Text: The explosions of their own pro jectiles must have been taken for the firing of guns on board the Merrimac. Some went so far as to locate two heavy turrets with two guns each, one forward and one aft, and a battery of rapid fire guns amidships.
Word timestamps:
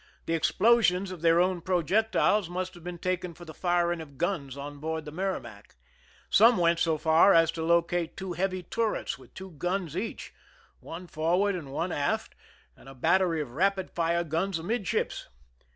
The 0.25 0.33
explosions 0.33 1.11
of 1.11 1.21
their 1.21 1.39
own 1.39 1.61
pro 1.61 1.83
jectiles 1.83 2.49
must 2.49 2.73
have 2.73 2.83
been 2.83 2.97
taken 2.97 3.35
for 3.35 3.45
the 3.45 3.53
firing 3.53 4.01
of 4.01 4.17
guns 4.17 4.57
on 4.57 4.79
board 4.79 5.05
the 5.05 5.11
Merrimac. 5.11 5.75
Some 6.27 6.57
went 6.57 6.79
so 6.79 6.97
far 6.97 7.35
as 7.35 7.51
to 7.51 7.63
locate 7.63 8.17
two 8.17 8.33
heavy 8.33 8.63
turrets 8.63 9.19
with 9.19 9.31
two 9.35 9.51
guns 9.51 9.95
each, 9.95 10.33
one 10.79 11.05
forward 11.05 11.53
and 11.53 11.71
one 11.71 11.91
aft, 11.91 12.33
and 12.75 12.89
a 12.89 12.95
battery 12.95 13.41
of 13.41 13.51
rapid 13.51 13.91
fire 13.91 14.23
guns 14.23 14.57
amidships. 14.57 15.27